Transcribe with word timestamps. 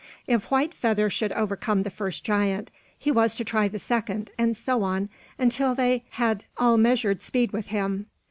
If 0.25 0.49
White 0.49 0.73
Feather 0.73 1.11
should 1.11 1.31
overcome 1.33 1.83
the 1.83 1.91
first 1.91 2.23
giant, 2.23 2.71
he 2.97 3.11
was 3.11 3.35
to 3.35 3.43
try 3.43 3.67
the 3.67 3.77
second, 3.77 4.31
and 4.35 4.57
so 4.57 4.81
on, 4.81 5.09
until 5.37 5.75
they 5.75 6.05
had 6.09 6.45
all 6.57 6.79
measured 6.79 7.21
speed 7.21 7.53
with 7.53 7.67
him. 7.67 8.07